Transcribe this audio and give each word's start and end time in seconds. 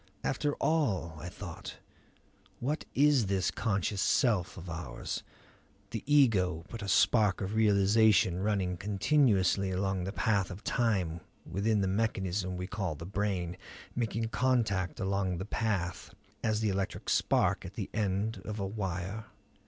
After 0.23 0.55
all, 0.55 1.15
I 1.19 1.29
thought, 1.29 1.77
what 2.59 2.85
is 2.95 3.27
this 3.27 3.51
conscious 3.51 4.01
self 4.01 4.57
of 4.57 4.67
ours, 4.67 5.21
the 5.91 6.03
ego, 6.11 6.65
but 6.69 6.81
a 6.81 6.87
spark 6.87 7.39
of 7.39 7.53
realization 7.53 8.39
running 8.41 8.77
continuously 8.77 9.69
along 9.69 10.05
the 10.05 10.11
path 10.11 10.49
of 10.49 10.63
time 10.63 11.21
within 11.45 11.81
the 11.81 11.87
mechanism 11.87 12.57
we 12.57 12.65
call 12.65 12.95
the 12.95 13.05
brain; 13.05 13.57
making 13.95 14.29
contact 14.29 14.99
along 14.99 15.37
that 15.37 15.51
path 15.51 16.09
as 16.43 16.61
the 16.61 16.69
electric 16.69 17.07
spark 17.07 17.63
at 17.63 17.75
the 17.75 17.87
end 17.93 18.41
of 18.43 18.59
a 18.59 18.65
wire? 18.65 19.25